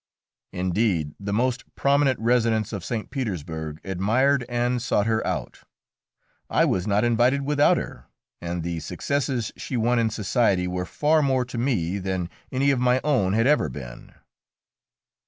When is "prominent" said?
1.75-2.17